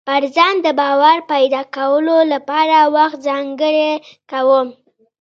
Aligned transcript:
پر 0.07 0.23
ځان 0.35 0.55
د 0.65 0.67
باور 0.79 1.17
پيدا 1.33 1.61
کولو 1.75 2.17
لپاره 2.33 2.77
وخت 2.97 3.17
ځانګړی 3.27 3.91
کوم. 4.31 4.67